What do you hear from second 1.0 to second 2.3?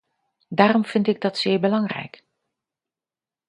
ik dat zeer belangrijk.